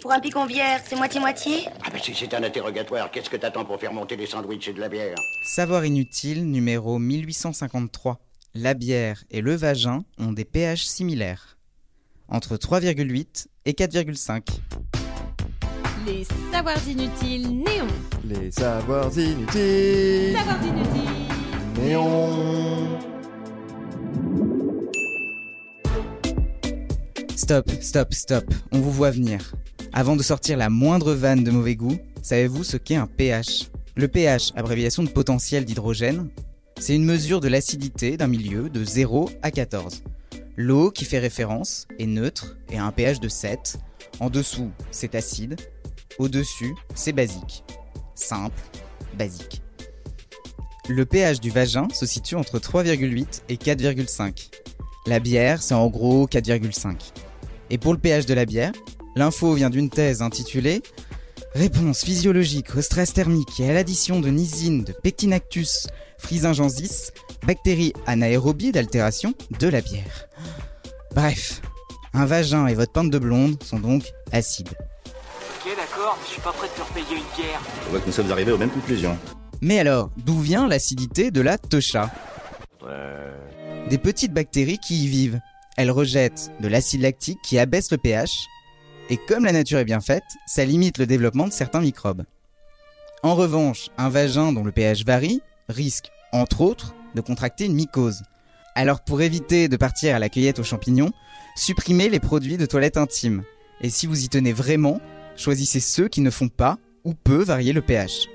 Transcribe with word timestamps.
Pour 0.00 0.12
un 0.12 0.20
piconvière, 0.20 0.80
c'est 0.88 0.96
moitié-moitié 0.96 1.68
Ah 1.84 1.90
ben 1.90 2.00
si 2.02 2.14
c'est 2.14 2.32
un 2.32 2.42
interrogatoire, 2.42 3.10
qu'est-ce 3.10 3.28
que 3.28 3.36
t'attends 3.36 3.66
pour 3.66 3.78
faire 3.78 3.92
monter 3.92 4.16
des 4.16 4.26
sandwichs 4.26 4.68
et 4.68 4.72
de 4.72 4.80
la 4.80 4.88
bière 4.88 5.16
Savoir 5.44 5.84
inutile 5.84 6.50
numéro 6.50 6.98
1853. 6.98 8.18
La 8.54 8.72
bière 8.72 9.22
et 9.30 9.42
le 9.42 9.54
vagin 9.54 10.04
ont 10.18 10.32
des 10.32 10.46
pH 10.46 10.84
similaires. 10.84 11.58
Entre 12.28 12.56
3,8 12.56 13.46
et 13.66 13.72
4,5. 13.72 14.42
Les 16.06 16.24
savoirs 16.50 16.88
inutiles 16.88 17.62
néons. 17.62 17.86
Les 18.24 18.50
savoirs 18.50 19.18
inutiles. 19.18 20.34
Savoirs 20.34 20.64
inutiles. 20.64 21.82
Néon. 21.82 22.98
Stop, 27.36 27.70
stop, 27.80 28.14
stop, 28.14 28.44
on 28.72 28.78
vous 28.78 28.92
voit 28.92 29.10
venir. 29.10 29.52
Avant 29.92 30.14
de 30.14 30.22
sortir 30.22 30.56
la 30.56 30.70
moindre 30.70 31.14
vanne 31.14 31.42
de 31.42 31.50
mauvais 31.50 31.74
goût, 31.74 31.98
savez-vous 32.22 32.62
ce 32.62 32.76
qu'est 32.76 32.94
un 32.94 33.08
pH? 33.08 33.70
Le 33.96 34.06
pH, 34.06 34.52
abréviation 34.54 35.02
de 35.02 35.08
potentiel 35.08 35.64
d'hydrogène, 35.64 36.28
c'est 36.78 36.94
une 36.94 37.04
mesure 37.04 37.40
de 37.40 37.48
l'acidité 37.48 38.16
d'un 38.16 38.28
milieu 38.28 38.70
de 38.70 38.84
0 38.84 39.28
à 39.42 39.50
14. 39.50 40.04
L'eau 40.56 40.92
qui 40.92 41.04
fait 41.04 41.18
référence 41.18 41.88
est 41.98 42.06
neutre 42.06 42.56
et 42.70 42.78
a 42.78 42.84
un 42.84 42.92
pH 42.92 43.18
de 43.18 43.28
7. 43.28 43.78
En 44.20 44.30
dessous, 44.30 44.70
c'est 44.92 45.16
acide. 45.16 45.56
Au-dessus, 46.18 46.74
c'est 46.94 47.12
basique. 47.12 47.64
Simple, 48.14 48.62
basique. 49.18 49.60
Le 50.88 51.04
pH 51.04 51.40
du 51.40 51.50
vagin 51.50 51.88
se 51.92 52.06
situe 52.06 52.36
entre 52.36 52.60
3,8 52.60 53.42
et 53.48 53.56
4,5. 53.56 54.50
La 55.06 55.18
bière, 55.18 55.60
c'est 55.60 55.74
en 55.74 55.88
gros 55.88 56.26
4,5. 56.26 57.12
Et 57.70 57.78
pour 57.78 57.92
le 57.92 57.98
pH 57.98 58.26
de 58.26 58.34
la 58.34 58.44
bière, 58.44 58.72
l'info 59.20 59.52
vient 59.52 59.68
d'une 59.68 59.90
thèse 59.90 60.22
intitulée 60.22 60.82
Réponse 61.54 62.04
physiologique 62.04 62.74
au 62.74 62.80
stress 62.80 63.12
thermique 63.12 63.60
et 63.60 63.68
à 63.68 63.74
l'addition 63.74 64.18
de 64.18 64.30
nysine, 64.30 64.82
de 64.82 64.92
pectinactus, 64.92 65.88
frisingensis, 66.16 67.12
bactéries 67.46 67.92
anaérobies 68.06 68.72
d'altération 68.72 69.34
de 69.58 69.68
la 69.68 69.82
bière. 69.82 70.26
Bref, 71.14 71.60
un 72.14 72.24
vagin 72.24 72.66
et 72.66 72.74
votre 72.74 72.92
pinte 72.92 73.10
de 73.10 73.18
blonde 73.18 73.62
sont 73.62 73.78
donc 73.78 74.04
acides. 74.32 74.68
Ok, 74.68 75.76
d'accord, 75.76 76.16
mais 76.18 76.26
je 76.26 76.32
suis 76.32 76.40
pas 76.40 76.52
prêt 76.52 76.68
de 76.68 76.82
te 76.82 76.88
repayer 76.88 77.16
une 77.16 77.36
bière. 77.36 77.60
On 77.88 77.90
voit 77.90 78.00
que 78.00 78.06
nous 78.06 78.12
sommes 78.12 78.32
arrivés 78.32 78.52
aux 78.52 78.58
mêmes 78.58 78.70
conclusions. 78.70 79.18
Mais 79.60 79.80
alors, 79.80 80.08
d'où 80.16 80.38
vient 80.40 80.66
l'acidité 80.66 81.30
de 81.30 81.42
la 81.42 81.58
tosha 81.58 82.10
Des 83.90 83.98
petites 83.98 84.32
bactéries 84.32 84.78
qui 84.78 85.04
y 85.04 85.08
vivent. 85.08 85.40
Elles 85.76 85.90
rejettent 85.90 86.52
de 86.60 86.68
l'acide 86.68 87.02
lactique 87.02 87.40
qui 87.42 87.58
abaisse 87.58 87.90
le 87.90 87.98
pH, 87.98 88.46
et 89.10 89.16
comme 89.16 89.44
la 89.44 89.52
nature 89.52 89.78
est 89.78 89.84
bien 89.84 90.00
faite, 90.00 90.24
ça 90.46 90.64
limite 90.64 90.98
le 90.98 91.06
développement 91.06 91.48
de 91.48 91.52
certains 91.52 91.80
microbes. 91.80 92.24
En 93.22 93.34
revanche, 93.34 93.88
un 93.98 94.08
vagin 94.08 94.52
dont 94.52 94.64
le 94.64 94.72
pH 94.72 95.04
varie 95.04 95.42
risque, 95.68 96.10
entre 96.32 96.62
autres, 96.62 96.94
de 97.14 97.20
contracter 97.20 97.66
une 97.66 97.74
mycose. 97.74 98.22
Alors 98.76 99.00
pour 99.00 99.20
éviter 99.20 99.68
de 99.68 99.76
partir 99.76 100.14
à 100.14 100.20
la 100.20 100.28
cueillette 100.28 100.60
aux 100.60 100.64
champignons, 100.64 101.10
supprimez 101.56 102.08
les 102.08 102.20
produits 102.20 102.56
de 102.56 102.66
toilette 102.66 102.96
intime. 102.96 103.42
Et 103.80 103.90
si 103.90 104.06
vous 104.06 104.24
y 104.24 104.28
tenez 104.28 104.52
vraiment, 104.52 105.00
choisissez 105.36 105.80
ceux 105.80 106.08
qui 106.08 106.20
ne 106.20 106.30
font 106.30 106.48
pas 106.48 106.78
ou 107.04 107.12
peu 107.12 107.42
varier 107.42 107.72
le 107.72 107.82
pH. 107.82 108.28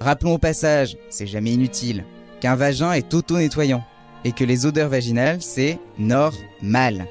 Rappelons 0.00 0.34
au 0.34 0.38
passage, 0.38 0.96
c'est 1.08 1.26
jamais 1.26 1.52
inutile, 1.52 2.04
qu'un 2.40 2.56
vagin 2.56 2.92
est 2.92 3.14
auto-nettoyant 3.14 3.84
et 4.24 4.32
que 4.32 4.44
les 4.44 4.66
odeurs 4.66 4.90
vaginales, 4.90 5.40
c'est 5.40 5.78
normal. 5.98 7.06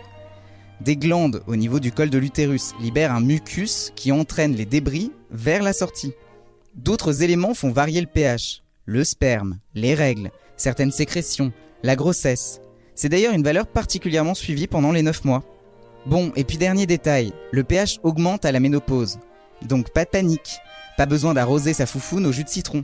Des 0.81 0.97
glandes 0.97 1.41
au 1.47 1.55
niveau 1.55 1.79
du 1.79 1.91
col 1.91 2.09
de 2.09 2.17
l'utérus 2.17 2.73
libèrent 2.81 3.13
un 3.13 3.21
mucus 3.21 3.91
qui 3.95 4.11
entraîne 4.11 4.55
les 4.55 4.65
débris 4.65 5.11
vers 5.31 5.63
la 5.63 5.73
sortie. 5.73 6.13
D'autres 6.75 7.23
éléments 7.23 7.53
font 7.53 7.71
varier 7.71 8.01
le 8.01 8.07
pH. 8.07 8.61
Le 8.85 9.03
sperme, 9.03 9.57
les 9.73 9.95
règles, 9.95 10.31
certaines 10.57 10.91
sécrétions, 10.91 11.51
la 11.81 11.95
grossesse. 11.95 12.59
C'est 12.93 13.09
d'ailleurs 13.09 13.33
une 13.33 13.43
valeur 13.43 13.67
particulièrement 13.67 14.35
suivie 14.35 14.67
pendant 14.67 14.91
les 14.91 15.01
9 15.01 15.23
mois. 15.25 15.43
Bon, 16.05 16.31
et 16.35 16.43
puis 16.43 16.57
dernier 16.57 16.85
détail, 16.85 17.33
le 17.51 17.63
pH 17.63 17.99
augmente 18.03 18.45
à 18.45 18.51
la 18.51 18.59
ménopause. 18.59 19.17
Donc 19.63 19.91
pas 19.91 20.05
de 20.05 20.09
panique, 20.09 20.59
pas 20.97 21.07
besoin 21.07 21.33
d'arroser 21.33 21.73
sa 21.73 21.87
foufoune 21.87 22.27
au 22.27 22.31
jus 22.31 22.43
de 22.43 22.49
citron. 22.49 22.83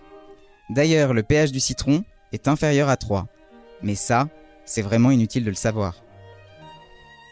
D'ailleurs, 0.69 1.13
le 1.13 1.21
pH 1.21 1.51
du 1.51 1.59
citron 1.59 2.03
est 2.31 2.47
inférieur 2.47 2.89
à 2.89 2.97
3. 2.97 3.27
Mais 3.83 3.95
ça, 3.95 4.27
c'est 4.65 4.81
vraiment 4.81 5.11
inutile 5.11 5.43
de 5.43 5.49
le 5.49 5.55
savoir. 5.55 6.03